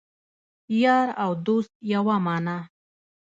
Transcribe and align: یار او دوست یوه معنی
یار 0.83 1.07
او 1.23 1.31
دوست 1.45 1.71
یوه 1.93 2.15
معنی 2.25 2.59